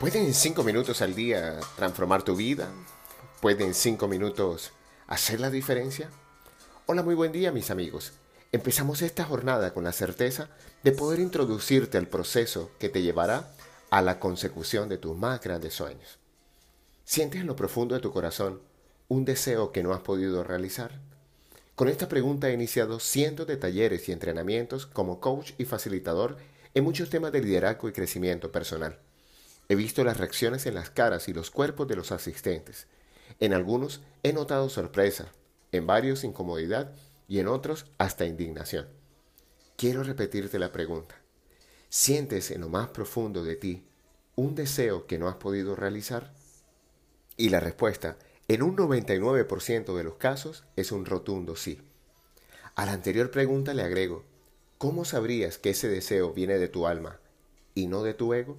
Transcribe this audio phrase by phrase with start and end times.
[0.00, 2.70] ¿Pueden en cinco minutos al día transformar tu vida?
[3.42, 4.72] ¿Pueden en cinco minutos
[5.06, 6.08] hacer la diferencia?
[6.86, 8.14] Hola, muy buen día mis amigos.
[8.50, 10.48] Empezamos esta jornada con la certeza
[10.82, 13.52] de poder introducirte al proceso que te llevará
[13.90, 16.18] a la consecución de tus más grandes sueños.
[17.04, 18.62] ¿Sientes en lo profundo de tu corazón
[19.08, 20.98] un deseo que no has podido realizar?
[21.74, 26.38] Con esta pregunta he iniciado cientos de talleres y entrenamientos como coach y facilitador
[26.72, 28.98] en muchos temas de liderazgo y crecimiento personal.
[29.70, 32.88] He visto las reacciones en las caras y los cuerpos de los asistentes.
[33.38, 35.30] En algunos he notado sorpresa,
[35.70, 36.92] en varios incomodidad
[37.28, 38.88] y en otros hasta indignación.
[39.76, 41.14] Quiero repetirte la pregunta.
[41.88, 43.84] ¿Sientes en lo más profundo de ti
[44.34, 46.34] un deseo que no has podido realizar?
[47.36, 48.16] Y la respuesta,
[48.48, 51.80] en un 99% de los casos, es un rotundo sí.
[52.74, 54.24] A la anterior pregunta le agrego,
[54.78, 57.20] ¿cómo sabrías que ese deseo viene de tu alma
[57.72, 58.58] y no de tu ego?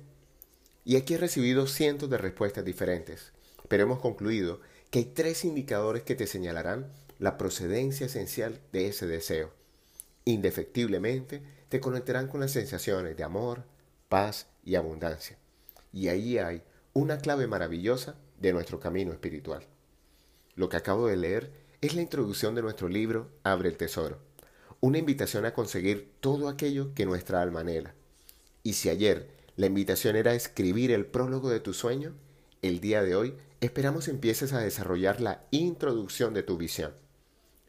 [0.84, 3.32] Y aquí he recibido cientos de respuestas diferentes,
[3.68, 9.06] pero hemos concluido que hay tres indicadores que te señalarán la procedencia esencial de ese
[9.06, 9.52] deseo.
[10.26, 13.64] Indefectiblemente te conectarán con las sensaciones de amor,
[14.10, 15.38] paz y abundancia.
[15.94, 19.66] Y ahí hay una clave maravillosa de nuestro camino espiritual.
[20.56, 24.20] Lo que acabo de leer es la introducción de nuestro libro Abre el Tesoro,
[24.82, 27.94] una invitación a conseguir todo aquello que nuestra alma anhela.
[28.64, 32.14] Y si ayer la invitación era escribir el prólogo de tu sueño.
[32.62, 36.94] El día de hoy esperamos empieces a desarrollar la introducción de tu visión.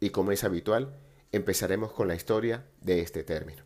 [0.00, 0.94] Y como es habitual,
[1.32, 3.62] empezaremos con la historia de este término.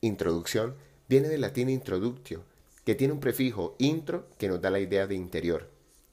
[0.00, 0.76] Introducción
[1.08, 2.42] viene del latín introductio,
[2.84, 5.68] que tiene un prefijo intro que nos da la idea de interior,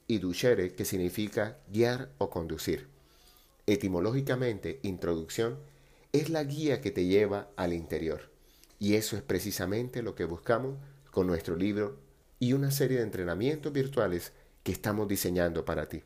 [0.06, 2.88] y ducere que significa guiar o conducir.
[3.66, 5.58] Etimológicamente, introducción
[6.12, 8.30] es la guía que te lleva al interior,
[8.78, 10.76] y eso es precisamente lo que buscamos
[11.14, 11.96] con nuestro libro
[12.40, 14.32] y una serie de entrenamientos virtuales
[14.64, 16.02] que estamos diseñando para ti.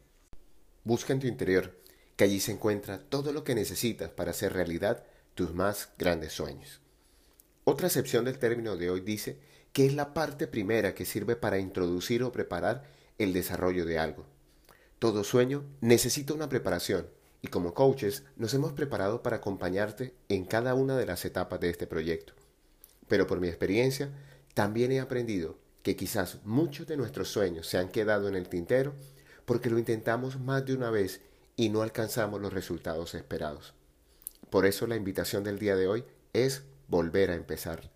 [0.85, 1.75] Busca en tu interior,
[2.15, 5.03] que allí se encuentra todo lo que necesitas para hacer realidad
[5.35, 6.81] tus más grandes sueños.
[7.65, 9.39] Otra acepción del término de hoy dice
[9.73, 12.85] que es la parte primera que sirve para introducir o preparar
[13.17, 14.27] el desarrollo de algo.
[14.99, 17.09] Todo sueño necesita una preparación
[17.41, 21.71] y como coaches nos hemos preparado para acompañarte en cada una de las etapas de
[21.71, 22.35] este proyecto.
[23.07, 24.11] Pero por mi experiencia,
[24.59, 28.93] también he aprendido que quizás muchos de nuestros sueños se han quedado en el tintero
[29.45, 31.21] porque lo intentamos más de una vez
[31.55, 33.75] y no alcanzamos los resultados esperados.
[34.51, 37.93] Por eso la invitación del día de hoy es volver a empezar.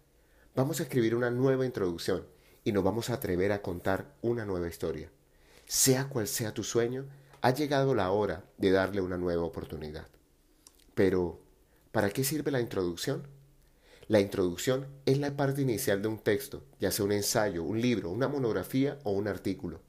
[0.54, 2.28] Vamos a escribir una nueva introducción
[2.62, 5.10] y nos vamos a atrever a contar una nueva historia.
[5.66, 7.06] Sea cual sea tu sueño,
[7.40, 10.06] ha llegado la hora de darle una nueva oportunidad.
[10.94, 11.40] Pero,
[11.90, 13.26] ¿para qué sirve la introducción?
[14.12, 18.10] La introducción es la parte inicial de un texto, ya sea un ensayo, un libro,
[18.10, 19.80] una monografía o un artículo.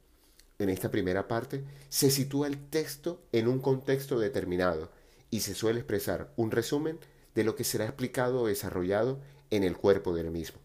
[0.59, 4.89] En esta primera parte se sitúa el texto en un contexto determinado
[5.29, 6.99] y se suele expresar un resumen
[7.35, 9.19] de lo que será explicado o desarrollado
[9.49, 10.61] en el cuerpo del mismo.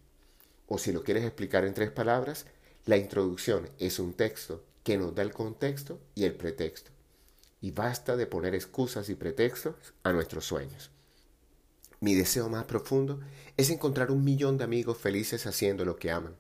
[0.69, 2.47] O si lo quieres explicar en tres palabras,
[2.87, 6.93] la introducción es un texto que nos da el contexto y el pretexto.
[7.61, 9.75] Y basta de poner excusas y pretextos
[10.05, 10.93] a nuestros sueños.
[12.01, 13.19] Mi deseo más profundo
[13.57, 16.37] es encontrar un millón de amigos felices haciendo lo que aman.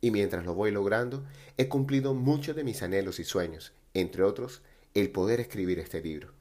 [0.00, 1.24] Y mientras lo voy logrando,
[1.56, 4.62] he cumplido muchos de mis anhelos y sueños, entre otros,
[4.94, 6.32] el poder escribir este libro.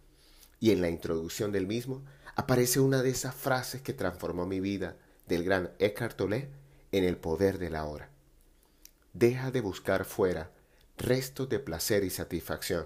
[0.59, 2.03] Y en la introducción del mismo
[2.35, 4.97] aparece una de esas frases que transformó mi vida
[5.28, 6.50] del gran Eckhart Tolle
[6.91, 8.12] en el poder de la hora.
[9.13, 10.51] Deja de buscar fuera
[10.97, 12.86] restos de placer y satisfacción,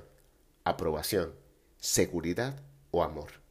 [0.63, 1.33] aprobación,
[1.77, 2.61] seguridad
[2.91, 3.42] o amor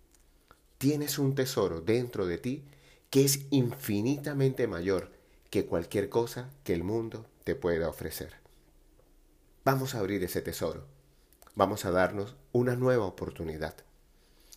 [0.83, 2.65] tienes un tesoro dentro de ti
[3.09, 5.13] que es infinitamente mayor
[5.49, 8.35] que cualquier cosa que el mundo te pueda ofrecer.
[9.65, 10.89] Vamos a abrir ese tesoro.
[11.55, 13.77] Vamos a darnos una nueva oportunidad.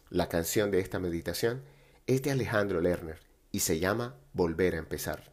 [0.10, 1.62] La canción de esta meditación
[2.08, 3.20] es de Alejandro Lerner
[3.52, 5.32] y se llama Volver a empezar.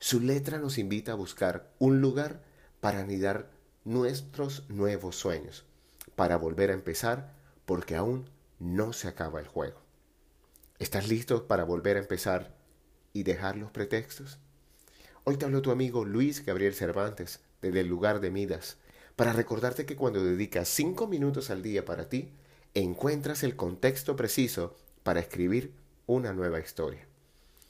[0.00, 2.42] Su letra nos invita a buscar un lugar
[2.80, 3.52] para anidar
[3.84, 5.64] nuestros nuevos sueños,
[6.16, 7.32] para volver a empezar
[7.66, 8.28] porque aún
[8.58, 9.83] no se acaba el juego.
[10.80, 12.52] ¿Estás listo para volver a empezar
[13.12, 14.40] y dejar los pretextos?
[15.22, 18.78] Hoy te hablo tu amigo Luis Gabriel Cervantes desde el lugar de Midas
[19.14, 22.32] para recordarte que cuando dedicas cinco minutos al día para ti,
[22.74, 24.74] encuentras el contexto preciso
[25.04, 25.72] para escribir
[26.06, 27.06] una nueva historia.